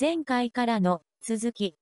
[0.00, 1.76] 前回からの続き。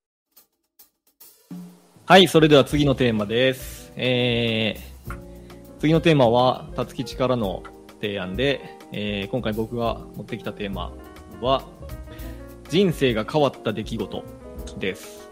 [2.04, 3.92] はい、それでは次のテーマです。
[3.94, 5.14] えー、
[5.78, 7.62] 次のテーマは、たつきちからの
[8.00, 10.92] 提案で、えー今回僕が持ってきたテーマ
[11.40, 11.62] は、
[12.68, 14.24] 人生が変わった出来事
[14.80, 15.30] です。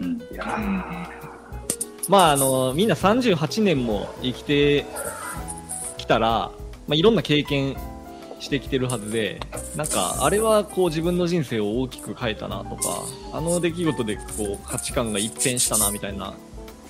[0.00, 0.16] うん。
[0.16, 1.08] いやー
[2.08, 4.86] まあ、あの、みんな38年も生きて
[5.98, 6.50] きたら、
[6.88, 7.76] まあ、いろんな経験
[8.38, 9.40] してきてるはずで、
[9.76, 14.22] なんか、あれはこう自分の人生を大きく変えたなとか、あの出来事でこ
[14.62, 16.34] う価値観が一変したなみたいな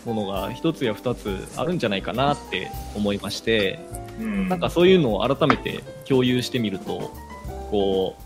[0.04, 3.78] ものが一つや二つあるんじゃないかなって思いまして、
[4.18, 7.12] うんなんかそういうのを改めて共有してみると、
[7.70, 8.16] こ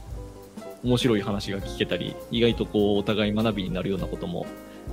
[0.83, 4.47] う、面白い話が聞けたり、意外とこう、お互い学びになるようなことも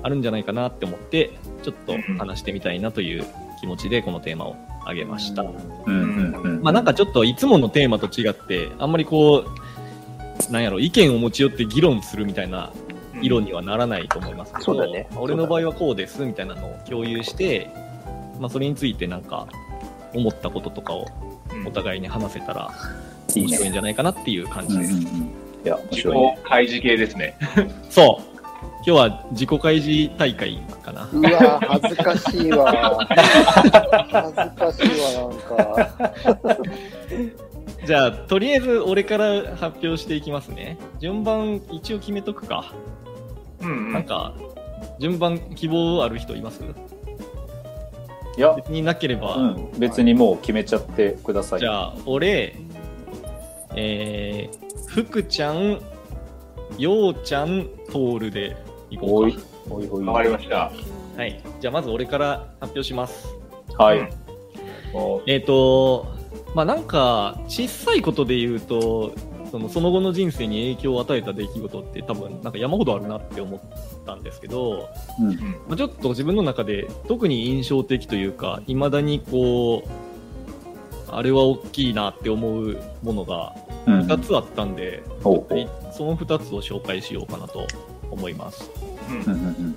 [0.04, 1.32] あるんじゃないかなって思って、
[1.64, 3.26] ちょっと話してみたいなという
[3.60, 5.44] 気持ちでこのテーマを挙げました。
[5.44, 5.52] うん
[5.86, 5.96] うんう
[6.27, 6.27] ん。
[6.62, 9.46] まあなんかちょっといつものテーマと違って、あんまりこ
[10.50, 12.72] う、なんやろ、意見を持ち寄って議論するみたいな
[13.22, 17.70] 色にはならないと思いますけど、そうだね俺の場合はこうですみたいなのを共有して、
[18.40, 19.48] まあそれについてなんか
[20.14, 21.06] 思ったこととかを
[21.66, 22.72] お互いに話せたら
[23.36, 23.72] いい面白いんね。
[23.74, 24.88] じゃないかなっていう感うんうんうん。
[24.88, 25.16] じです。
[25.16, 26.40] いや、面自白いね。
[26.44, 27.38] 己開示系ですね。
[27.90, 28.37] そう。
[28.88, 31.10] 今日は自己開示大会かな。
[31.12, 33.06] うわ恥ずかしいわ。
[33.10, 36.58] 恥ずかしいわ、なんか。
[37.86, 40.78] じゃあ、とりあえず俺から発表していきますね。
[41.02, 42.74] 順番一応決めとくか。
[43.60, 44.32] うんなんか、
[45.02, 46.64] 順番希望ある人います？
[48.38, 49.70] いや、別になければ、うん。
[49.78, 51.60] 別にもう決めちゃってください。
[51.60, 52.56] じゃあ、俺、
[53.76, 55.82] えー、福ちゃん、
[56.78, 58.56] ようちゃん、トールで
[58.90, 59.44] いこおいうか。。
[59.70, 60.06] おいおい。
[60.06, 60.72] わかりました。
[61.16, 61.42] はい。
[61.60, 63.28] じゃあ、まず俺から発表します。
[63.78, 64.10] はい。
[64.94, 66.08] おえっ、と、
[66.56, 69.14] まあなんか、小さいことで言うと、
[69.52, 73.62] そのその後の人生に影響を与えた出来事って多分なんか山ほどあるなって思っ
[74.06, 75.28] たんですけど、うん。
[75.30, 79.90] うんまあ、ちょっと自分の中で特に印象的というか、未だにこう、
[81.10, 83.56] あれは大きいなって思うものが
[83.88, 84.00] うん。
[84.02, 87.66] 2つあったんで、おうおういその2つを紹介しようかなと
[88.12, 88.70] 思います。
[89.10, 89.76] うん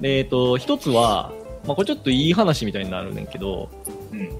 [0.00, 1.32] で、えっ、と、1つは、
[1.66, 3.68] まあ、これちょっといい話みたいになるねんけど、
[4.12, 4.30] うん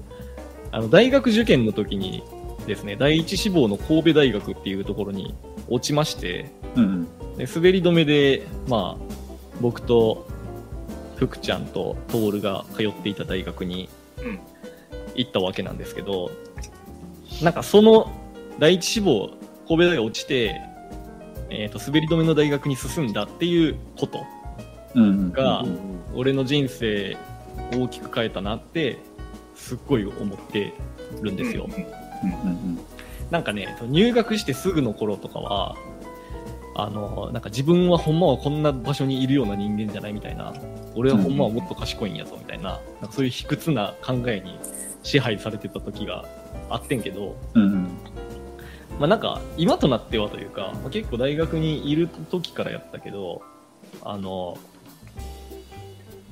[0.71, 2.23] あの、大学受験の時に
[2.65, 5.35] ですね、第一志望の神戸大学っていうところに
[5.67, 6.83] 落ちまして、うん。
[6.83, 7.07] うん
[7.39, 9.03] で滑り止めで、まあ、
[9.61, 10.27] 僕と
[11.15, 14.39] 福ちゃんと徹が通っていた大学にうん
[15.15, 16.31] 行ったわけなんですけど、
[17.41, 18.11] なんかその
[18.59, 19.29] 第一志望、
[19.69, 20.61] 神戸大学落ちて、
[21.49, 24.25] えっ、と、滑り止めの大学に進んだっていうこと。
[24.95, 27.15] がうん俺の人生
[27.71, 28.97] 大きく変えたなって、
[29.55, 30.73] すっごい思って
[31.21, 31.67] るんですよ。
[33.29, 35.75] なんかね、入学してすぐの頃とかは、
[36.75, 40.53] あの、なんか自分はほんまはこんな場所にいるような人間じゃないみたいな、
[40.95, 44.57] 俺はほんまはもっと賢いんやぞみたいな、なんかそういう卑屈な考えに
[45.03, 46.25] 支配されてた時が
[46.69, 47.87] あってんけど、うんうん。
[48.99, 53.41] まあなんか今となってはというか、まあ、結構大学にいる時からやったけど、
[54.03, 54.57] あの、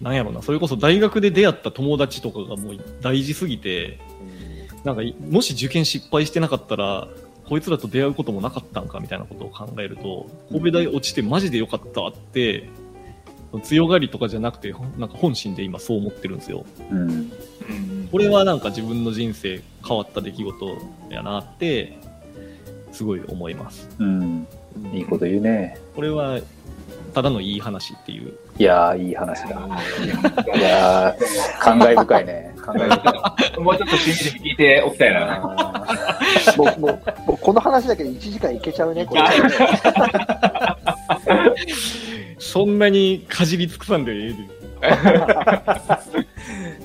[0.01, 3.99] なんやろな、それこそ大学で出会った友達とかがもう大事すぎて、
[4.83, 7.07] なんかいもし受験失敗してなかったら、
[7.47, 12.69] こいつらと出会うこともなかったんかみたいなことを考えると、神戸大落ちてマジでよかったって、
[13.63, 16.65] 強がりとかじゃなくて、なんか本心で今そう思ってるんですよ。
[16.91, 17.09] うん。
[17.09, 17.31] うん
[18.11, 20.77] これはなんか自分の人生変わった出来事
[21.09, 21.97] やなって、
[22.91, 23.87] すごい思います。
[23.99, 24.47] うん。
[24.93, 25.77] いいこと言うね。
[25.95, 26.39] これは、
[27.13, 28.33] ただのいい話っていう。
[28.59, 29.49] いやー、いい話だ。
[30.55, 32.53] いやー、感慨深いね。
[32.57, 33.59] 感慨深い。
[33.63, 35.41] もうちょっと信じて聞いておきたいな。
[35.43, 39.21] あーもう、もう、もうこの話だけで1時間いけちゃうね、これ。
[42.39, 44.57] そんなにかじり尽くさんでええで。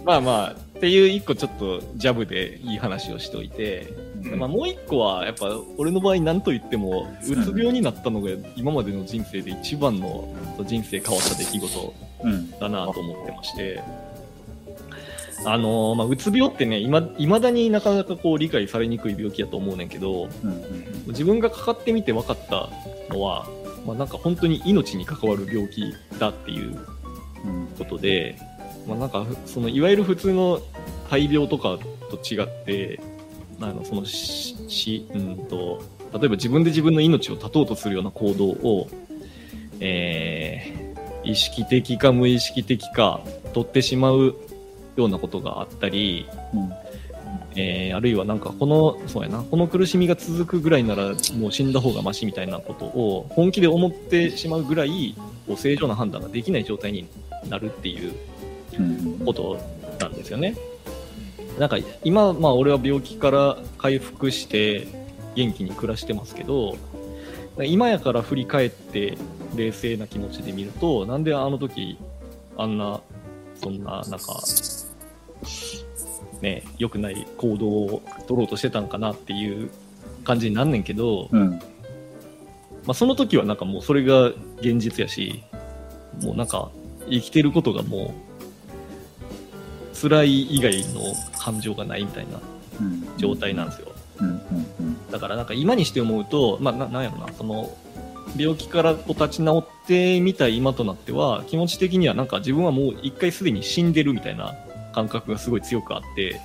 [0.04, 3.92] まあまあ、っていう一個ちょっとジャブでいい話をしておいて、
[4.24, 4.38] うん。
[4.38, 10.28] まあもう一個はやっぱ俺の場合何と言っても、うつ病になったのが今までの人生で一番の
[10.64, 11.94] 人生変わった出来事
[12.24, 12.50] うん。
[12.58, 13.82] だなと思ってまして、
[15.44, 20.28] あのーまあ、うつ病ってね、いま、未だになかなかこう理解されにくい病気やと思うねんけど、
[21.08, 22.68] 自分がかかってみて分かった
[23.12, 23.48] のは、
[23.84, 26.78] まあ、なんか本当に命に関わる病気だっていう
[27.44, 27.66] うん。
[27.76, 28.38] ことで、
[28.86, 30.60] まあ、なんかそのいわゆる普通の
[31.10, 31.78] 大病とか
[32.10, 33.00] と違って、
[33.68, 35.82] あのそのしし、うんと、
[36.12, 38.88] 例えば自分で自分の命を絶とうとするような行動を、
[39.80, 40.92] えー
[41.24, 43.20] 意識的か無意識的か
[43.52, 44.34] 取ってしまう
[44.96, 46.72] ようなことがあったり、うん
[47.54, 55.14] えーあるいはなんかこの、そうやな、この苦しみが続くぐらいならもう死んだ方がマシみたいなことを本気で思ってしまうぐらい、
[55.46, 57.06] こう正常な判断ができない状態に
[57.48, 58.14] なるっていう
[58.78, 59.58] うんこと
[60.00, 60.56] なんですよね。
[61.58, 64.86] なんか今、まあ俺は病気から回復して
[65.34, 66.76] 元気に暮らしてますけど、
[67.64, 69.18] 今やから振り返って
[69.54, 71.98] 冷静な気持ちで見ると、なんであの時
[72.56, 73.00] あんな、
[73.56, 74.40] そんな、なんか、
[76.40, 79.70] ね、良くない行動を取ろうとしてたんかなっていう
[80.24, 81.50] 感じになんねんけど、うん。
[81.50, 81.58] ま
[82.88, 84.26] あ、その時はなんかもうそれが
[84.58, 85.42] 現実やし、
[86.22, 86.70] もうなんか
[87.08, 88.31] 生きてることがもう
[90.08, 91.00] 辛い以外の
[91.38, 92.40] 感情がないみたいな
[92.80, 93.18] うん。
[93.18, 93.92] 状態なんですよ。
[95.10, 97.76] だからなんか今にして思うと、まあななんやろな、その
[98.36, 104.56] 病気からこう立ち直ってみた今となっては気持ち的にはなんか自分はもう一回すでに死んでるみたいな
[104.94, 106.40] 感覚がすごい強くあって、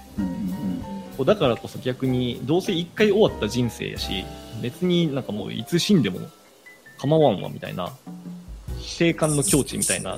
[1.18, 4.26] うだからこそ逆にどうせ一回終わった人生やし
[4.62, 6.20] 別になんかもういつ死んでも
[7.00, 7.92] 構わんわみたいな
[8.98, 10.18] 定感の境地みたいな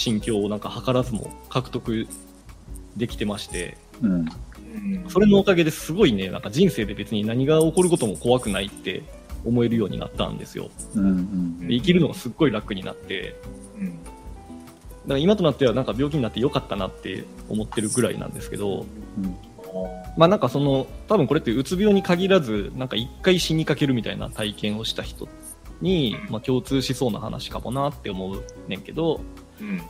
[0.00, 2.08] 心境をなんか図らずも獲得
[2.96, 3.76] できてまして。
[4.00, 4.12] うん。
[4.12, 4.26] うん
[5.08, 9.02] それのおかげですごいねなんか人生で別に何が起こることも怖くないって
[9.44, 10.70] 思えるようになったんですよ。
[10.94, 13.36] うんうんで生きるのがすっごい楽になって。
[13.78, 13.98] うん
[15.02, 18.86] だから今となってはなんか病気になってよかったなって思ってるぐらいなんですけど、
[19.18, 19.36] うん。
[20.16, 25.28] まあなんかその多分これってうつ病に限らずなんか一回死にかけるみたいな体験をした人
[25.80, 29.20] に、まあ、共通しそうな話かもなって思うねんけど
[29.60, 29.82] うん。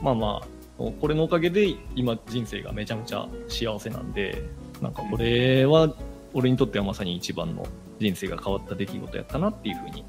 [0.00, 0.46] まあまあ
[0.78, 4.44] これのおかげで今人生がめちゃめちゃ幸せなんで
[4.80, 5.92] なんかこれは
[6.34, 7.66] 俺にとってはまさに一番の
[7.98, 10.04] 人生が変わった出来事やったなっていうふうに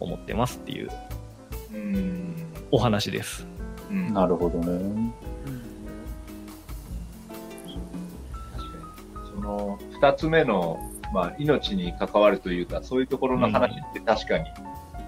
[0.00, 0.90] 思ってますっていう
[1.72, 2.34] うん。
[2.70, 3.46] お話です。
[3.90, 4.12] うん。
[4.12, 5.12] なるほどね。
[9.34, 10.78] その二つ目の、
[11.12, 14.46] まあ、命に関わるというか、そういうところの話って確かに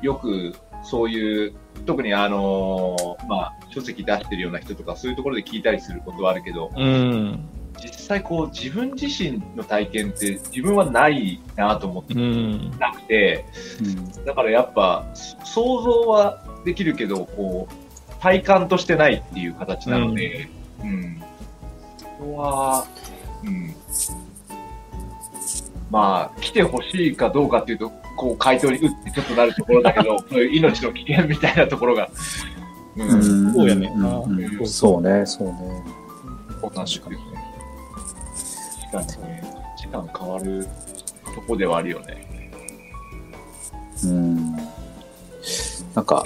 [0.03, 1.55] よくそういう、
[1.87, 7.49] 特にあのまあ、書籍出してるような人とか、そういうところで聞いたりすることはあるけど、うん。
[7.83, 12.71] 実際こう自分自身の体験って自分はないなと思ってうん。
[12.79, 13.45] なくて、
[14.25, 20.49] だからやっぱ想像はできるけど、こう、体感としてないっていう形なので、
[20.83, 21.23] うん。
[21.99, 22.87] そこは、
[23.43, 23.75] うん。
[25.93, 32.09] まあ、来てほしいかどうかっていうと、こう、回答に打ってちょっとなるところだけど、 そういう命の危険みたいなところが、
[32.97, 33.09] うん。
[33.11, 34.05] うんそうやねんん
[34.61, 35.55] うんそうね、そうね。
[36.63, 36.95] 確かに。
[38.91, 39.43] 確かにね。
[39.77, 40.67] 時間変わる
[41.35, 42.51] とこではあるよね。
[44.05, 44.57] うん。
[45.95, 46.25] なんか、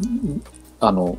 [0.00, 0.42] うん
[0.80, 1.18] あの、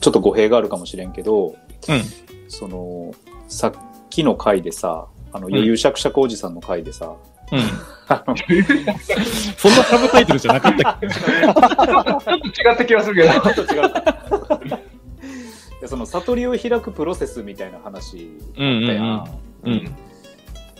[0.00, 2.02] ちょっと語弊があるかもしれんけど、うん。
[2.48, 3.14] その、
[3.46, 3.72] さっ
[4.08, 7.14] きの回でさ、あの、余裕しゃくしゃくおじさんの回でさ、
[7.52, 7.60] うん。
[9.56, 11.06] そんなサブタイトルじゃなかったっけ？
[11.10, 13.52] ちょっと違った気がするけど。
[13.52, 13.92] ちょっと違う。
[15.80, 18.16] でその悟りを開くプロセスみたいな話
[18.52, 19.40] ったやん。
[19.64, 19.96] うんうん。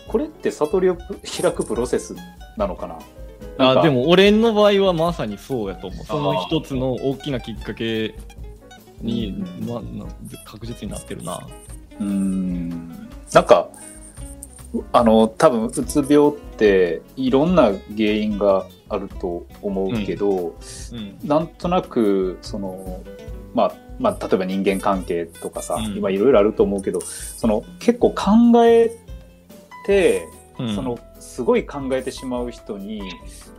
[0.06, 2.16] これって悟りを開くプロセス
[2.56, 2.98] なのかな？
[3.58, 6.04] あでも俺の場合はまさにそうやと思う。
[6.04, 8.14] その一つの大きなきっかけ
[9.00, 9.28] に、
[9.60, 10.06] うんまあ、な
[10.44, 11.40] 確実になってるな。
[11.98, 13.68] うーんなんか
[14.92, 20.54] あの多分うつ病っていろんな原因があると思うけど、
[20.92, 21.18] うん。
[21.24, 23.02] なんとなくその
[23.54, 25.96] まあまあ例えば人間関係とかさ、うん。
[25.96, 28.96] 今いろいろあると思うけどその結構考え
[29.86, 30.28] て、
[30.58, 33.02] うん、そのすごい考えてしまう人に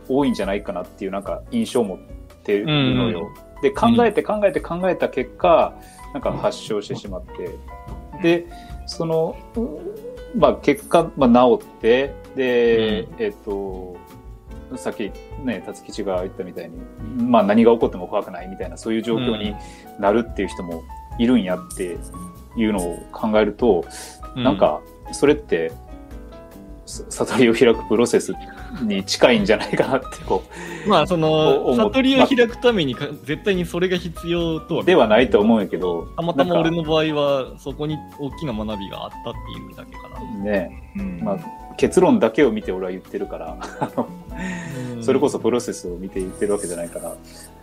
[0.08, 1.98] 多いんじゃないかなっていうなんか印象を持っ
[2.42, 3.28] てるのよ。
[3.62, 5.74] で考えて考えて考えた結果
[6.14, 7.50] なんか発症してしまって、
[8.22, 8.46] で
[8.86, 13.96] その、うんまあ、結果、まあ、治ってで、えっ、と
[14.76, 15.12] さっき
[15.44, 16.78] ね辰吉が言ったみたいに、
[17.24, 19.54] まあ、何が起こっても怖くないみたいなそういう状況に
[19.98, 20.82] なるっていう人も
[21.18, 21.98] いるんやって
[22.56, 23.84] いうのを考えると、
[24.34, 24.80] うなん、か
[25.12, 25.76] それってさ
[26.84, 28.34] 悟りを開くプロセス
[28.82, 30.42] に近いんじゃないかなってこ
[30.86, 40.44] まあその悟りを開くためにか絶対にそれが必要とはうではないと思うんやけどたまたま俺の場合はそこに大きな学びがあったっていうだけかな。
[40.44, 40.92] ね。
[40.96, 41.20] うん。
[41.22, 43.58] まあ、結論だけを見て俺は言ってるから。
[45.02, 47.16] それこそプロセスを見て言ってるわけじゃないから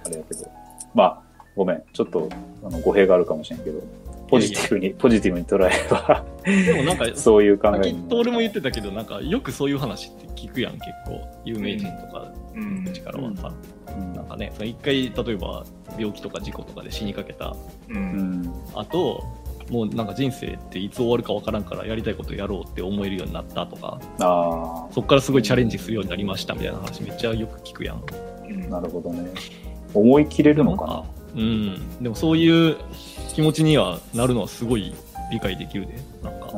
[0.06, 0.50] あれやけど。
[0.94, 1.22] まあ
[1.56, 1.84] ごめん。
[1.94, 2.30] ちょっと
[2.64, 3.82] あの語弊があるかもしれんけど
[4.30, 12.84] ポジティブにポジティブに捉えればでもなんかそういう考さっきえにと俺も言ってたけどなんかよくそういう話って聞くやん結構有名人とかうん。
[12.84, 13.36] の力は。
[13.36, 13.54] さ、
[13.88, 14.14] うん。
[14.14, 15.66] なんかねその一回例えば
[15.98, 17.56] 病気とか事故とかで死にかけた
[17.90, 18.42] ううん。
[18.42, 19.24] ん後
[19.70, 27.98] もうなんか人生っていつ終わるかわからんからやりたいことやろうって思えるようになったとかあそこからすごいチャレンジするようになりましたみたいな話めっちゃよく聞くやん。
[27.98, 29.30] あ、なるほどね。
[29.94, 31.04] 思い切れるのかな。
[31.36, 32.02] うん。
[32.02, 32.78] でもそういう
[33.34, 34.94] 気持ちにはなるのはすごい
[35.32, 35.94] 理解できるで
[36.24, 36.50] なんか。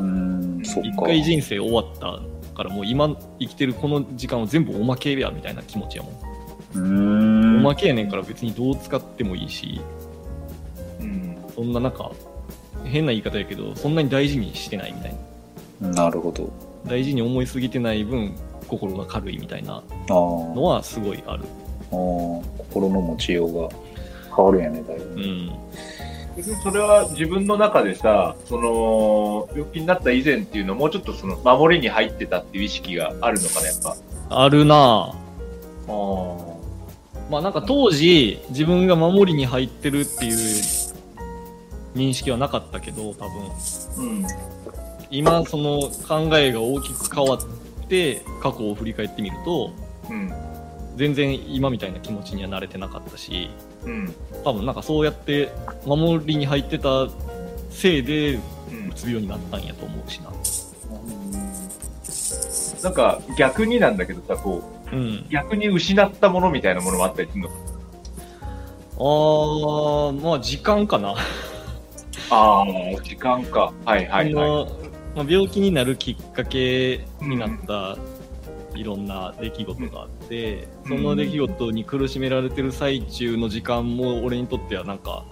[0.64, 2.20] 一回人生終わった
[2.56, 6.14] からもう今生きてるこの時間は全部おまけやみたいな気持ちやもん、
[6.76, 7.58] うーん。
[7.58, 9.82] おまけやねんから別にどう使ってもいいし
[11.00, 11.38] うん。
[11.56, 12.12] そんななんか
[12.86, 15.16] 変な言い方やけどそんなに大事にしてないみたい
[15.82, 16.52] ななるほど。
[16.86, 18.34] 大事に思いすぎてない分
[18.68, 23.76] 心が軽いみたいなあのはすごいあるあ、心の持ちようが
[24.36, 25.04] 変わるんやね、だいぶ。
[25.06, 25.52] うん
[26.36, 33.96] 別にそれは自分の中でさ、その、病気になった以前っていうのはもうちょっとその、守りに入ってたっていう意識があるのかな、やっぱ。
[34.30, 35.22] あるなぁ
[35.88, 36.52] あ
[37.30, 40.34] まあなんか当時自分が守りに入ってるっていう
[41.96, 43.28] 認識はなかったけど多
[43.98, 44.26] 分うん。
[45.10, 49.72] 今その考えが大きく変わって過去を振り返ってみると
[50.10, 50.32] うん。
[50.96, 53.50] 全然今みたいな気持ちには慣れてなかったし
[53.86, 54.14] うん。
[54.44, 55.52] 多分なんかそうやって
[55.86, 57.08] 守りに入ってた
[57.70, 58.40] せいでう。
[58.96, 60.32] つ病になったんやと思うしな
[62.84, 64.62] なんか逆になんだけどさ、こ
[64.92, 67.50] う、うん逆に失ったものみたいなものもあったりするの？
[67.50, 67.56] か
[68.98, 71.16] あーまあ時間かな
[72.30, 72.66] ああ、
[73.04, 73.72] 時間か。
[73.86, 74.66] はいはいはい。
[75.16, 77.98] まあ、病気になるきっかけになった
[78.76, 85.26] いろんな出来事があって、うんその出来事に苦しめられてる最中の時間も俺にとってはなんか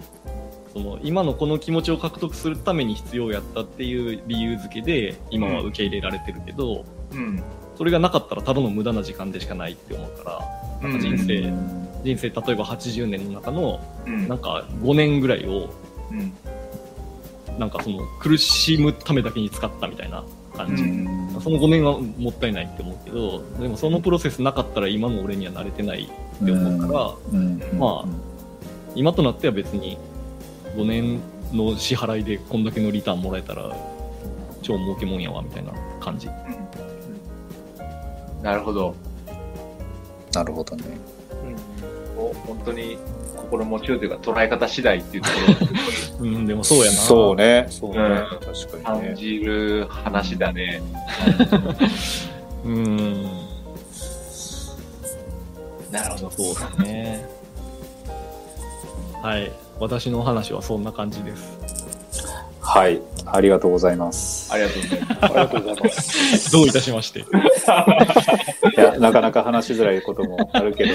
[0.72, 7.42] その今のこの気持ちを獲得するために必要やったっていう理由付けで今は受け入れられてるけど、うん。
[7.76, 10.30] それがなかったらただの無駄な時間でしかないって思うか
[10.82, 11.52] らなんか人生、
[12.04, 14.28] 人生例えば80年の中のうん。
[14.28, 15.70] なんか5年ぐらいを
[16.10, 16.32] うん。
[17.58, 20.24] なんかその苦しむためだけに使ったみたいな
[20.66, 21.40] 感じ、うん。
[21.40, 26.10] その5年はもったいないって思うけどでもそのプロセスなかったら今の俺には慣れてない
[26.42, 27.60] って思うから、うん。
[27.78, 28.08] まあ
[28.94, 29.98] 今となっては別に
[30.76, 31.20] 5年
[31.52, 33.74] の支払いでこんだけのリターンもらえたら
[34.62, 36.28] 超儲けもんやわみたいな感じ。
[38.42, 38.94] なるほど。
[40.32, 40.84] なるほどね。
[42.20, 42.98] もう本当に
[43.36, 45.36] 心持ちようというか捉え方次第っていうとこ
[46.20, 47.66] ろをうんでもそうやなそうね。
[47.70, 47.98] そうね。
[47.98, 48.06] うん
[48.38, 49.06] 確かにね。
[49.08, 50.82] 感じる話だね。
[52.64, 53.22] うん
[55.90, 56.30] なるほど。
[56.30, 57.26] そうだね
[59.22, 61.79] はい私の話はそんな感じです
[62.72, 63.02] はい。
[63.26, 64.52] ありがとうございます。
[64.52, 65.24] ありがとうございます。
[65.24, 66.52] ありがとうございます。
[66.52, 67.24] どういたしまして い
[68.76, 70.92] や、なかなか話しづらいこともあるけど、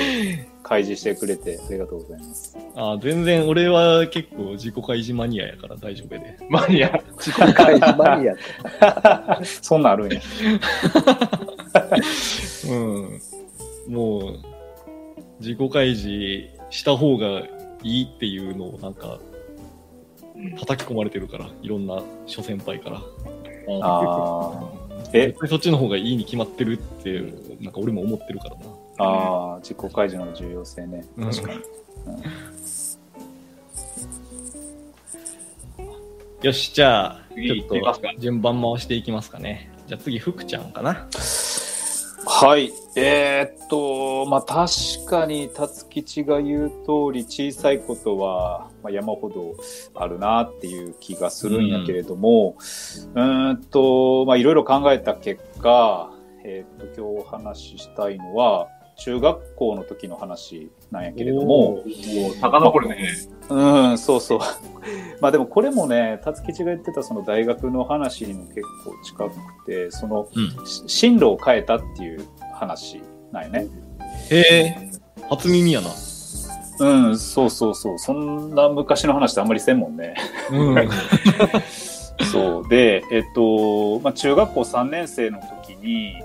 [0.63, 2.57] 開示してくれてありがとうございます。
[2.77, 6.97] あ全然俺は結構自己開示マニアやから大丈夫でマニア。
[7.17, 8.35] 自己開示マニア。
[9.43, 10.21] そんなんあるんや。
[12.71, 13.21] うん
[13.89, 14.37] もう
[15.41, 17.41] 自己開示した方が
[17.83, 19.19] いいっていうのをなんか
[20.59, 22.97] 叩き込まれてるからいろんな諸先輩から。
[22.97, 23.01] あ
[23.81, 24.63] あ。
[25.13, 25.27] え？
[25.27, 27.21] 絶対そっちの方がいいに決まってるって
[27.61, 28.61] なんか俺も思ってるからな。
[28.97, 31.05] ああ、自己開示の重要性ね。
[31.17, 31.29] うん。
[31.29, 31.59] 確かに。
[36.41, 39.71] よしじゃあ次ちょっと順番回していきますかね。
[39.87, 41.07] じゃあ次福ちゃんかな
[42.37, 42.73] はい。
[42.97, 49.55] えーっと、まあ確かに辰吉が言う通り小さいことは、まあ、山ほど
[49.93, 56.11] あるなっていう気がするんやけれども、うーんと、まあいろいろ考えた結果、
[56.43, 63.09] えーっと、今日お話ししたいのは、中学校の時の話なんやけれども、おー、遡るね。
[63.49, 64.39] うん、そうそう。
[65.21, 73.67] まあでもこれもね、辰吉が言ってたその大学の話にも結構近くて、その、うんし進路を変えたっていう話なんよね。
[74.29, 74.91] へえ
[75.29, 75.89] 初耳やな
[76.77, 77.99] うん、そうそうそう。
[77.99, 80.15] そんな昔の話ってあんまりせんもんね。
[80.51, 80.89] うん
[82.31, 82.69] そう。
[82.69, 86.15] で、えっと、まあ中学校3年生の時に、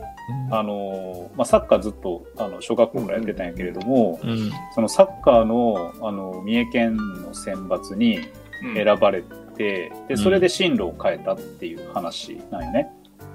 [0.51, 4.51] あの、まあサッカーずっと、あの、小学校からやってたんやけれども、うん。
[4.75, 8.21] そのサッカーの、あの、三重県の選抜に、
[8.63, 8.75] うん。
[8.75, 10.19] 選ばれて、で、うん。
[10.19, 12.91] それで進路を変えたっていう話なんよね。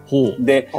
[0.07, 0.37] ほう。
[0.39, 0.77] であ、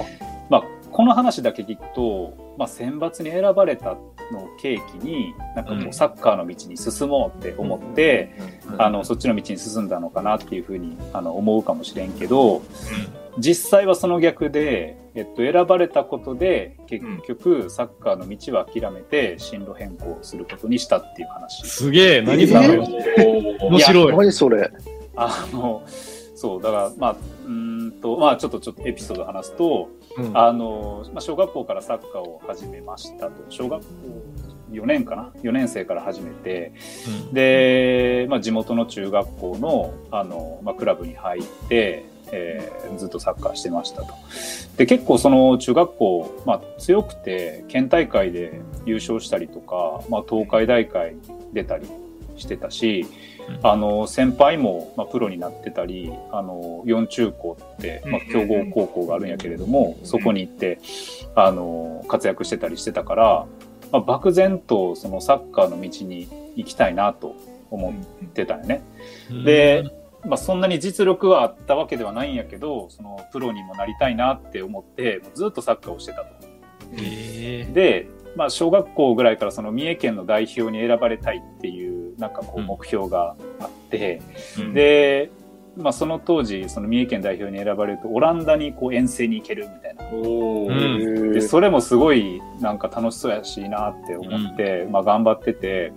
[0.50, 3.96] まあ、この話だけ聞くと、まあ、選抜に選ばれた
[4.32, 5.82] のを契機に、なんかうん。
[5.82, 8.34] こう、サッカーの道に進もうって思って、
[8.78, 12.62] あの、そっちの道に進んだのかなっていうふうに、あの、思うかもしれんけど、
[13.38, 21.66] 実際はその逆で、えっと、選ばれたことで、結局、サッカーの道は諦めて、進路変更することにしたっていう話。
[21.66, 22.80] すげえ何それ
[23.18, 24.70] え面白い何それ？
[25.16, 25.82] あの、
[26.34, 27.16] そう、だから、まあ、
[27.46, 29.88] うーんと、まあ、ちょっと、ちょっとエピソード話すと、
[30.18, 33.32] うんあの、まあ、小学校からサッカーを始めましたと。
[33.50, 33.86] 小学校
[34.72, 36.72] 4年かな ?4 年生から始めて、
[37.32, 44.14] で、まあ、地元の中学校の、あの、まあ、クラブに入って、えーずっとサッカーしてましたと。
[44.76, 51.16] で、結構その中学校、まあ、強くて、県大会で優勝したりとか、まあ、東海大会
[51.52, 51.86] 出たり
[52.36, 53.06] してたし、
[53.48, 53.66] うん。
[53.66, 60.78] あの、先輩も、まあ、プロになってたり、あの、四中高って、まあ、強豪高校があるんやけれども、そこに行って、
[61.34, 63.46] あの、活躍してたりしてたから、
[63.92, 67.34] まあ、漠然とそのサッカーの道に行きたいなと
[67.70, 67.92] 思
[68.24, 68.82] ってたよね。
[69.30, 69.44] うん。
[69.44, 69.84] で、
[70.26, 76.26] まあ、そんなに実力はあったわけではないんやけど、そのプロにもなりたいなって思って、もうずっとサッカーをしてたと。
[76.96, 82.66] へで、まあ、小学校ぐらいからその三重県の代表に選ばれたいっていう、なんかこううん。
[82.66, 85.30] 目標があって、ーで、
[85.76, 91.32] まあ、その当時、その三重県代表に選ばれると、オランダにこう遠征に行けるみたいな。
[91.32, 95.92] で、それもすごいなんか楽しそうやしいなって思って、まあ頑張ってて、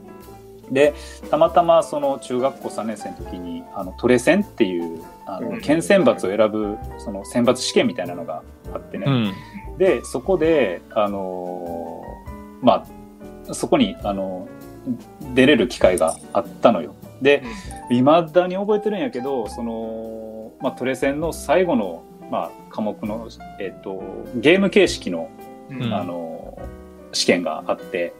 [0.71, 0.93] で、
[1.29, 9.05] たまたまその中学校3年生の時に、あの、トレセンっていう、あの、うん県選抜を選ぶ、その選抜試験みたいなのがあってね。
[9.07, 9.77] うん。
[9.77, 12.85] で、そこで、あのーま
[13.49, 14.47] あ、そこに、あの
[15.33, 16.95] 出れる機会があったのよ。
[17.21, 17.43] で、
[17.89, 23.27] 未だに覚えてるんやけど、その、まあ、トレセンの最後の、まあ、科目の、
[23.59, 24.01] えっ、と、
[24.35, 25.29] ゲーム形式の、
[25.69, 26.57] うんあの
[27.11, 28.13] 試験があって、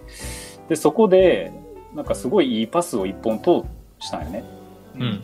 [0.67, 1.51] で、そこで、
[1.95, 3.67] なんかすごいいいパスを一本通
[3.99, 4.43] したんよね。
[4.95, 5.23] うん。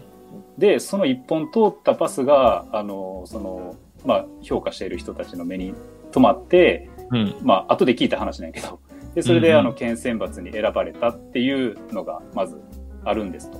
[0.57, 5.73] で、その一本通ったパスが、あのその、まあ、評価している人たちの目に
[6.11, 7.35] 留まって、うん。
[7.43, 8.79] まあ、後で聞いた話なんやけど、
[9.15, 12.59] で、それで、あの、県選抜に選ばれたっていうのが、まず、
[13.03, 13.57] あるんですと。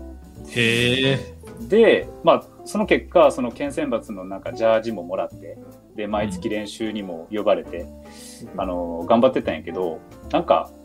[0.50, 1.20] へえ。
[1.70, 5.58] で、まあ、その結果、その県選抜のなんか、ジャージももらって、
[5.96, 7.86] で、毎月練習にも呼ばれて、
[8.58, 10.00] あの、頑張ってたんやけど、
[10.32, 10.70] なんか、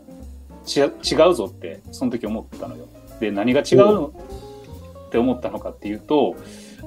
[0.67, 2.87] 違うぞって、その時思ったのよ。
[3.19, 6.35] で、何が違うって思ったのかっていうと、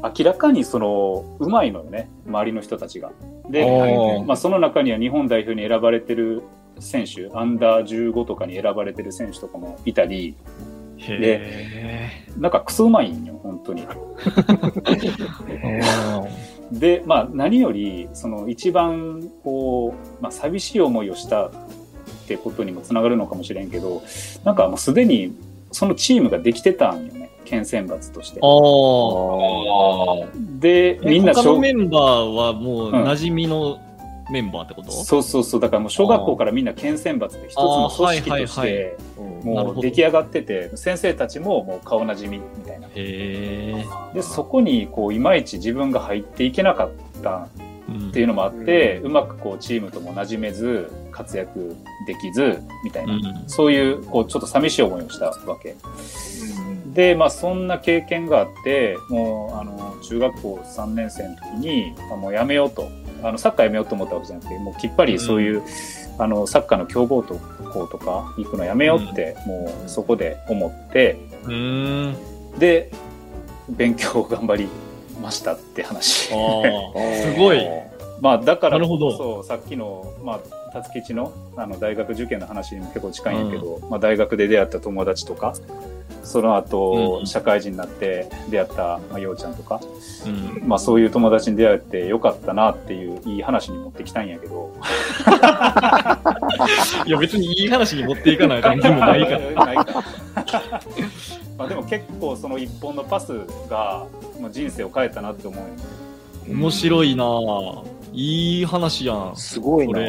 [0.03, 3.13] 明らかにその、うまいのよね、周りの人たちが。
[3.51, 6.43] で、まあ、その中には日本代表に選ばれてる
[6.79, 10.35] 選手、アンダー15とかに選ばれてる選手とかもいたり、
[10.97, 13.87] へなんかクソうまいんよ、本当に。
[15.49, 15.81] え。
[16.73, 21.51] で、まあ、何より、その一番、こう、まあ、寂しい思いをした
[22.25, 24.03] ってことにもつながるのかもしれんけど、
[24.45, 25.35] なんかもうすでに、
[25.71, 28.41] そのチームができてたんよね、県選抜として。
[28.41, 30.25] ああ。
[30.25, 30.29] あ
[30.61, 33.05] で、みんな他メンバーはもううん。
[33.05, 33.79] 馴染みの
[34.31, 42.89] メンバーってこと、そうそうそう、だからもう小学校からみんな県選抜で一つの組織として、もう出来上がってて、先生たちももう顔なじみみたいな。
[42.89, 46.91] で、そこにこう、いまいち自分が入っていけなかっ
[47.23, 47.49] た
[47.89, 55.77] うんっていうのもあって、ううんまくこうチームとも馴染めず、活躍できず、みたいな、うんそういう、こう、ちょっと寂しい思いをしたわけ。
[56.87, 62.89] で、まあ、そんな経験があって、もう、あの、中学校3年生の時に、あもうやめようと。
[63.23, 65.63] あの、サッカーやめようと思ったわけじゃなくて、もうきっぱりそういう、
[66.19, 67.39] あの、サッカーの強豪と
[67.75, 71.19] 校とか行くのやめようって、もうそこで思って。
[72.59, 72.91] で、
[73.69, 74.69] 勉強を頑張り
[75.21, 76.29] ましたって話。
[76.31, 76.33] す
[77.37, 77.61] ごい。
[78.21, 80.41] まあだからなるほどそうさっきのまあ
[80.75, 85.55] 辰吉のあの大学受験の話にも結構近いんやけど、まあ大学で出会った友達とか
[86.25, 89.81] その後、うん社会人になって出会ったまあようちゃんとか、
[90.27, 90.69] うん。
[90.69, 94.75] まあそういう友達に出会えてよかったなっていういい話に持ってきたんやけど
[97.07, 99.41] いや、別にいい話に持っていかない感じもないから。
[101.57, 103.33] まあでも結構その一本のパス
[103.71, 104.07] が
[104.41, 105.75] もう人生を変えたなって思うよね
[106.49, 107.85] 面白いなぁ。
[108.13, 109.33] いい話やん。
[109.37, 110.01] すごいな。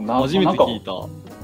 [0.00, 0.92] 初めて聞いた。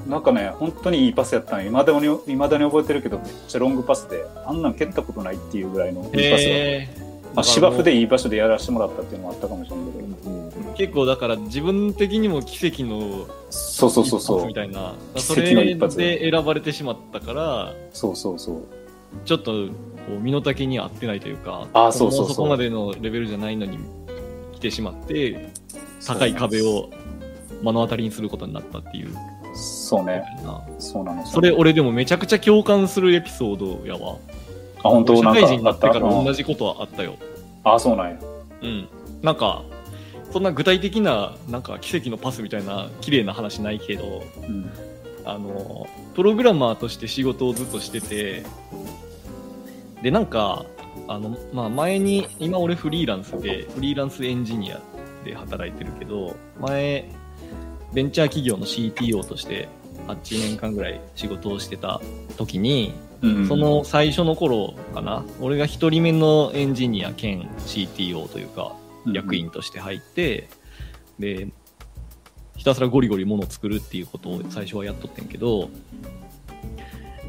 [0.09, 1.71] なんかね、本当にいいパスやったんよ。
[1.71, 6.29] 未だに、未だに覚えてるけど、めっちゃロングパスで、あんなん蹴ったことないっていうぐらいのいいパスが。
[6.39, 6.89] へ
[7.35, 10.09] まあ、芝生でいい場所でやらせてもらったっていうのもあったかもしれないけど。
[10.31, 14.55] ー結構だから自分的にも奇跡のそうそうそうそうみ。
[14.55, 14.95] たいな。
[15.15, 18.63] 奇それで選ばれてしまったから、そうそうそう。
[19.25, 23.79] ちょっとこう身の丈に合ってないというか、あーそうそうそうもそこまでのレベルじゃないのに
[24.55, 25.51] 来てしまって、
[26.07, 26.91] 高い壁を
[27.63, 29.15] 目の当たりにすることになったっていう。
[29.55, 30.23] そうね。
[30.45, 31.27] なそうなの。
[31.27, 34.17] それ俺でもめちゃくちゃ共感するエピソードやわ。
[34.79, 35.17] あ、本当？
[35.17, 37.17] 社会人になってからうん同じことはあったよ。
[37.65, 38.19] あ、そうなんや。
[38.63, 38.89] うん。
[39.23, 39.65] なんか、
[40.33, 44.71] そんな具体的な、なんか奇跡のパスみたいな綺麗な話ないけど、うん。
[45.25, 48.45] あの、プログラマーとして仕事をずっとしてて、
[50.03, 50.65] で、なんか、
[51.09, 54.81] あの、まあ、前に、今俺フリーランスで、フリーランスエンジニア
[55.25, 57.11] で働いてるけど、前、
[57.93, 59.69] ベンチャー企業の CTO として
[60.07, 62.01] 8年間ぐらい仕事をしてた
[62.37, 68.77] 時に、うんその最初の頃かな、俺が一人目のエンジニア兼 CTO というか、
[69.13, 70.49] 役員として入って、
[71.19, 71.49] で、
[72.57, 75.69] ひたすらゴリゴリものを作るっていうことを最初はやっとってんけど、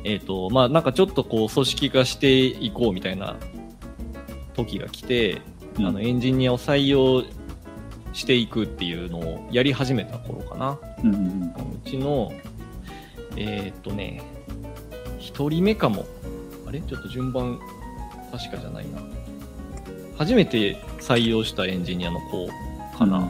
[0.04, 3.36] えっ、と、まあなんかちょっとこう組織化していこうみたいな
[4.54, 5.42] 時が来て、
[5.78, 5.86] うん。
[5.88, 7.24] あのエンジニアを採用
[8.14, 10.80] していくっていうのをやり始めた頃かな。
[11.04, 11.54] うんうん
[11.86, 12.32] うちの、
[13.36, 14.22] えーっとね、
[15.20, 16.06] 一人目かも。
[16.68, 16.82] あれ？
[16.82, 17.60] ちょっと順番、
[18.32, 19.00] 確かじゃないな。
[20.18, 22.48] 初めて採用したエンジニアの子
[22.98, 23.20] かな。
[23.20, 23.26] うん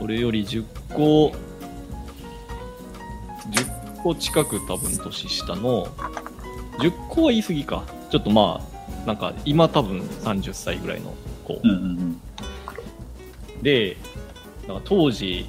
[0.00, 1.32] 俺より10個、
[3.50, 5.86] 10個近く多分年下の、
[6.78, 7.82] 10個は言い過ぎか。
[8.10, 8.60] ちょっとま
[9.04, 11.12] あ、なんか今多分30歳ぐらいの
[11.44, 11.60] 子。
[11.64, 12.07] うんうんうん
[13.62, 13.96] で、
[14.66, 15.46] なんか当時、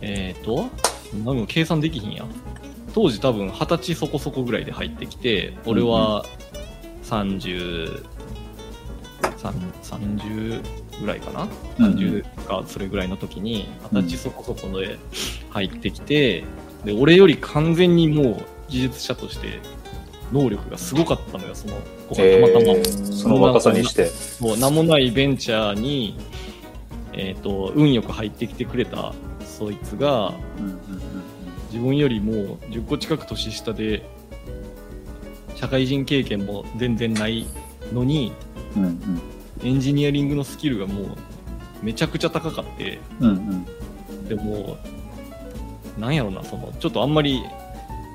[0.00, 0.68] えっ、ー、と、
[1.24, 2.24] 何も計算できひんや。
[2.94, 6.24] 当時多分二十歳そこそこぐらいで入ってきて、俺は
[7.02, 8.04] 30、
[9.36, 10.62] さん30
[11.00, 11.48] ぐらいかな、
[11.78, 14.98] うんうん ?30 かそれぐらいの時に、二十歳そこそこで
[15.50, 16.44] 入ってきて、
[16.84, 18.36] で、俺より完全にもう
[18.68, 19.60] 技術者として
[20.32, 21.74] 能力がすごかったのよ、その
[22.08, 22.72] 子がえたまたま。
[22.74, 24.10] ーその若さにして。
[24.40, 26.16] もう名もないベンチャーに、
[27.16, 30.80] えっ、と、運よく入ってきてくれたそいつが、うんうん
[31.70, 34.08] 自分よりも10個近く年下で、
[35.56, 37.48] 社会人経験も全然ない
[37.92, 38.32] のに、
[38.76, 39.20] うんうん
[39.62, 41.06] エンジニアリングのスキルがもう
[41.82, 43.66] めちゃくちゃ高かって、うんうん
[44.28, 44.76] でも、
[45.98, 47.42] なんやろな、その、ちょっとあんまり、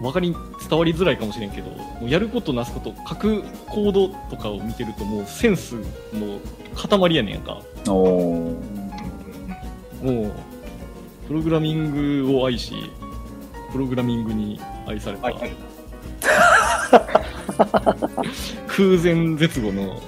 [0.01, 0.33] わかり、
[0.69, 5.75] 伝わりづらいかもしれんけど、もうやることなすこと、書くコードとかを見てると、もうセンス
[6.13, 6.39] の
[6.75, 7.61] 塊やねんやんか。
[7.87, 8.48] お
[10.01, 10.31] もう、
[11.27, 12.73] プログラミングを愛し、
[13.71, 15.31] プログラミングに愛された、
[18.67, 20.01] 空前絶後の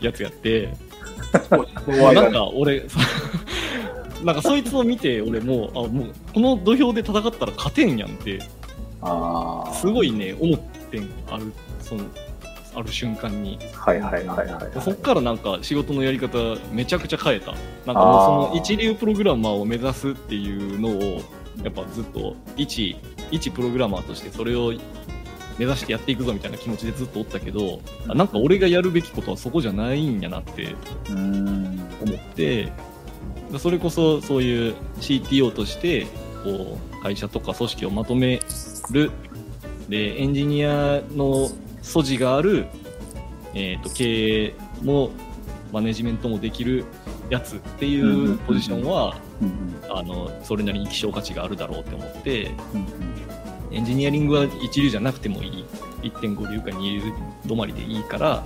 [0.00, 0.74] やつやって、
[2.12, 2.84] なんか俺、
[4.22, 8.40] なんか そいつを見て、俺もう、あ、もう、この土俵で戦ったら勝てんやんって、
[9.74, 10.58] すごいね、思っ
[10.90, 12.04] てん、ある、その、
[12.74, 13.58] ある瞬間に。
[13.72, 14.82] はいはいはいはい。
[14.82, 17.52] そっからなんか仕事のやり方めちゃくちゃ変えた。
[17.86, 21.22] なんかもうその一流プログラマーを目指すっていうのを、
[21.62, 22.96] やっぱずっと一、
[23.30, 24.72] 一プログラマーとしてそれを
[25.58, 30.74] 目指してやっていくぞみたいな気持ちでずっとおったけど、あなんか俺がやるべきことはそこじゃないんやなって
[31.08, 32.72] 思って、
[33.58, 36.06] それこそそういう CTO として、
[36.42, 38.40] こう、会社とか組織をまとめ
[38.90, 39.10] る、
[39.88, 41.48] で、エンジニアの
[41.84, 42.66] 素地がある、
[43.52, 45.10] えっ、と、経営も、
[45.70, 46.84] マネジメントもできる
[47.30, 48.38] やつっていんうんうんううん。
[48.38, 52.86] ポジションは、うんあの、それなりに希少価値があるだろうって思って、うん
[53.72, 55.64] エンジニアリングは一流じゃなくてもいい。
[56.02, 57.12] 1.5流か2流
[57.44, 58.44] 止まりでいいから、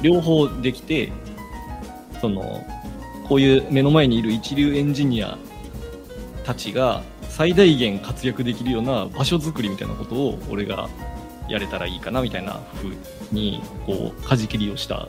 [0.00, 1.12] 両方できて、
[2.20, 2.64] その、
[3.28, 5.36] こういう目の前にいる一流エンジニア
[6.44, 10.88] たちが最大限活躍できるような場所づくりみたいなことを俺が
[11.50, 12.94] やれたらいいかなみたいな風
[13.32, 15.08] に、こう、舵切りをした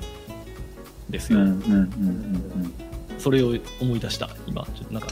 [1.08, 1.39] んですよ。
[1.39, 2.73] うんうんうんうん
[3.19, 4.65] それを思い出した、今。
[4.65, 5.10] ちょっとなんか、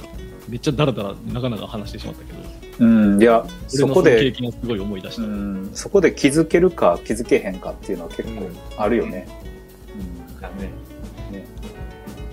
[0.48, 2.40] めっちゃダラダラ長々話してしまったけど、
[2.80, 5.22] うんうんいやそこ俺のその経で験をすごい思い出した。
[5.22, 9.28] うんそこで気づけるか気づけへんかっていうのは結構あるよね。
[10.42, 10.72] だね。
[11.32, 11.46] ね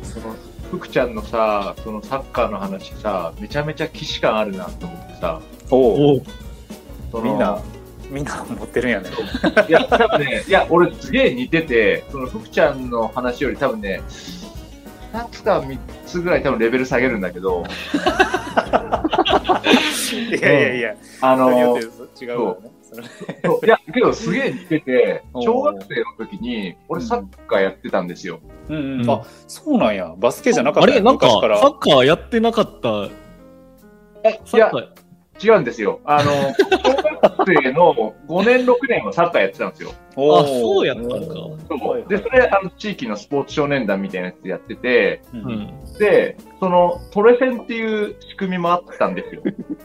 [0.02, 0.34] その、
[0.70, 7.60] 福ちゃんのさ、そのサッカーの話さ、めちゃめちゃ既視感あるなと思ってさ、おおみんな、
[8.10, 9.10] みんな持ってるんやね。
[9.68, 14.00] いや、多分ね、いや、俺すげえ似てて、その福ちゃんの話より多分ね、
[15.12, 17.64] 2つか3つぐらい多分レベル下げるんだけど、
[20.38, 22.70] いやいやいや、あの、違うね。
[23.64, 28.40] いや、けどすげえ似てて、小学生の時に、俺サッカーやってたんですよ。
[28.68, 30.14] うんうんうんあそうなんや。
[30.16, 30.90] バスケじゃなかった？
[30.90, 31.00] あれ？
[31.00, 31.60] なんか、サ昔から。
[31.60, 33.08] ッカーやってなかった？
[34.44, 34.70] サいや
[35.42, 36.00] 違うんですよ。
[36.04, 36.32] あの、
[37.46, 39.90] 生の5年、6年はサッカーやってたんですよ。
[40.16, 45.74] あそうやったんかそうで、それ、あの、地域のスポーツ少年団みたいなやつやってて、ううんん。
[45.98, 49.42] で、その、トレセンっていう仕組みもあったんですよ。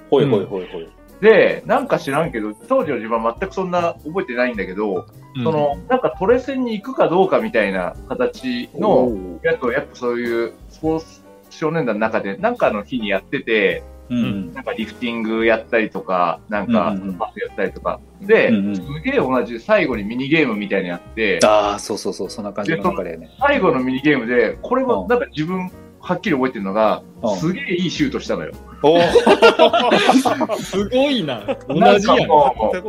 [0.09, 0.87] ほいほいほいほい。
[1.21, 11.21] で、なんか知らんけど、当時の自分は全くそんな覚えてないんだけど、うんその、なんかトレセンに行くかどうかみたいな形のやつを、やっぱそういうスポーツ
[11.51, 17.99] 少年団の中で、なんかの日にやってて、うんなんかリフティングやったりとか、なんかパスやったりとか。
[18.21, 23.29] で、うんうんすげえ同じで最後にミニゲームみたいにやって、ああ、そうそうそう、そんな感じの流れやね。
[23.39, 25.71] 最後のミニゲームで、これうんもなんか自分、
[26.01, 28.51] はっきり覚えてるのがうん、すげえいいシュートしたのよ。
[28.83, 28.99] おお、
[30.57, 31.41] すごいな。
[31.67, 32.15] 同じや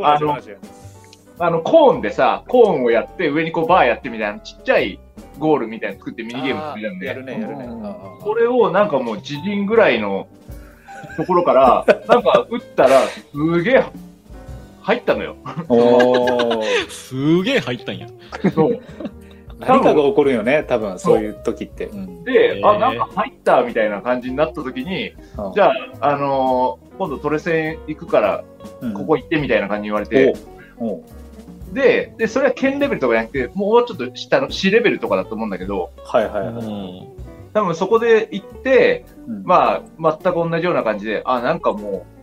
[0.01, 0.37] あの、
[1.39, 4.99] あの、コーンでさ、コーンをやって、上にこうバーやってみたいな、ちっちゃい
[5.39, 7.67] ゴールみたいなの作ってミニゲーム作りたんで、やるね、やるね。
[8.21, 10.27] これをなんかもう自陣ぐらいの
[11.17, 13.83] ところから、なんか打ったら、すげえ
[14.81, 15.35] 入ったのよ。
[15.69, 18.07] おお、 すげえ入ったんや。
[18.53, 18.79] そう
[19.59, 21.85] 何かが起こるよね、多分そういう時って。
[21.85, 25.13] うんで、あ、なんか入ったみたいな感じになった時に、
[25.53, 28.43] じゃあ、あのー今度トレセン行くから、
[28.81, 30.35] うんここ行ってみたいな感じに言われて、
[30.77, 31.03] おお
[31.73, 36.65] で、で、それは県レベルとかじゃなくて、もうちょっと下の市レベルとかだと思うんだけど、はいはいうはい。
[36.65, 37.07] ん。
[37.53, 42.13] 多分そこで行って、うんまあ、全く同じような感じで、あ、なんかもう、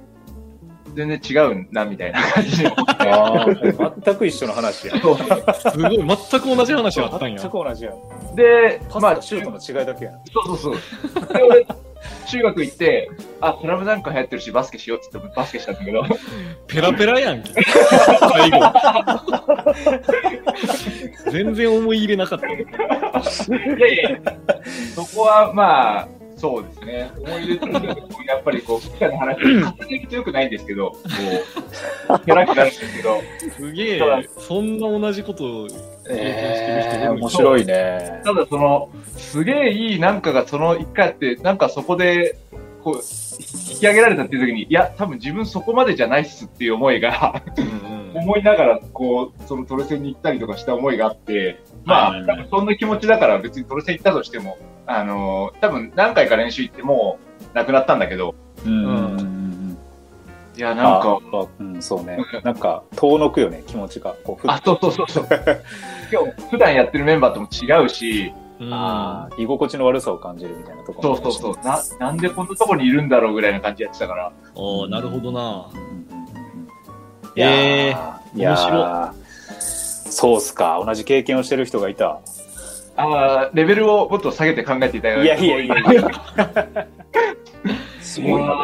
[0.95, 2.69] 全然違うな、みたいな感じで。
[2.69, 4.95] ああ、全く一緒の話や。
[5.71, 7.51] すごい、全く同じ話があったんや全。
[7.51, 7.93] く同じや。
[8.35, 10.13] で、まあ、とシュートの違いだけや。
[10.45, 11.33] そうそうそう。
[11.33, 11.67] で、俺、
[12.27, 13.11] 中学行って、
[13.41, 16.05] あ、スラムダンク流行ってるし、バスケしようって言ってバスケしたんだけど、
[16.67, 17.51] ペラペラやんけ。
[17.53, 18.61] 最後。
[21.31, 22.47] 全然思い入れなかった。
[22.49, 22.51] い
[23.81, 24.21] やいや、
[24.95, 27.11] そこはまあ、そうですね。
[27.19, 33.21] 思い入れとやっぱりこう、機械の話、重ねるとよくないんですけど、こう、 キャラクタですけど、
[33.57, 34.01] すげえ、
[34.39, 35.69] そんな同じこと
[36.09, 38.23] えー、面白いね。
[38.25, 42.39] ただその、すげえいいなんかがその一回あって、なんかそこで、
[42.83, 47.43] こう、引き上げられたっていう時に、いや、多分自分そこまでじゃないっすっていう思いが、
[48.15, 52.27] 思いながら、こう、そのトレセンに行ったりとかした思いがあって、まあ、はい。
[52.27, 57.19] 多分そんな気持ちだから別にトレセン行ったとしても、あのー多分何回か練習行っても
[57.53, 58.35] うなくなったんだけど、
[58.65, 59.40] うんうんうん
[60.61, 62.19] いや、なんか、あうん、そうね。
[62.45, 64.15] なんか、遠のくよね、気持ちが。
[64.23, 65.27] こうふっあ、そうそうそうそう。
[66.13, 68.75] 今日、普段やってるメンバーとも違うし、うん。
[68.75, 75.71] あー居心地の悪さを感じるみたいなところそうそうそう、な、なんでこんなとこにいるんだろうぐらいな感じやってたから、おーなるほどな。
[77.37, 79.13] いやーいやー
[80.11, 80.83] そうっすか。
[80.85, 82.19] 同じ経験をしてる人がいた。
[82.97, 86.87] ああ、レベルをもっと下げて考えていただいやいやいやいや。
[88.03, 88.59] す すごいな。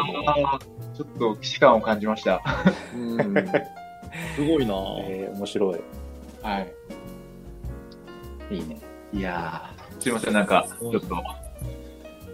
[0.97, 2.41] ちょっと既視感を感じました。
[2.95, 3.17] うん
[4.35, 4.73] すごいな。
[5.03, 5.79] えー、面白い。
[6.41, 6.73] はい。
[8.55, 8.79] いいね。
[9.13, 10.99] いやー、すいません、なんか、ちょっと、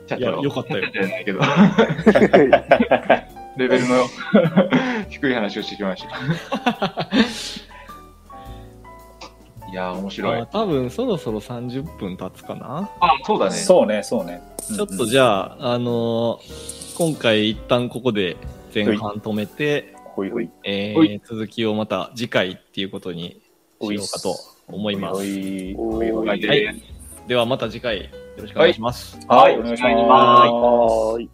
[0.07, 0.89] ちゃっいや、と、よかったよ。
[0.93, 1.39] じゃないけど、
[3.57, 3.95] レベルの
[5.09, 6.15] 低い話をしてきました。
[9.69, 10.45] いやー、面白いあ。
[10.45, 12.89] 多分そろそろ30分経つかな。
[13.01, 13.51] あ、そうだね。
[13.51, 14.41] そうね、そうね。
[14.73, 18.37] ちょっとじゃあ、あのー今回一旦ここで
[18.73, 20.49] 前半止めて、ほいほい。
[20.63, 23.41] えほいー、続きをまた次回っていうことに
[23.81, 24.35] しようかと
[24.67, 25.15] 思います。
[25.17, 26.93] はいはい
[27.27, 29.17] ではまた次回よろしくお願いします。
[29.27, 29.91] はい、お願いします。
[29.91, 31.29] はーい。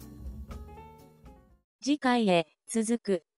[1.82, 3.24] 次回へ続く。